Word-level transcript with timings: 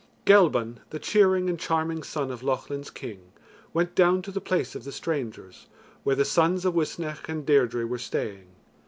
Gelban, 0.25 0.77
the 0.89 0.97
cheering 0.97 1.47
and 1.47 1.59
charming 1.59 2.01
son 2.01 2.31
of 2.31 2.41
Lochlin's 2.41 2.89
King, 2.89 3.31
went 3.71 3.93
down 3.93 4.23
to 4.23 4.31
the 4.31 4.41
place 4.41 4.73
of 4.73 4.83
the 4.83 4.91
strangers, 4.91 5.67
where 6.03 6.15
the 6.15 6.25
sons 6.25 6.65
of 6.65 6.73
Uisnech 6.73 7.29
and 7.29 7.45
Deirdre 7.45 7.85
were 7.85 7.99
staying. 7.99 8.47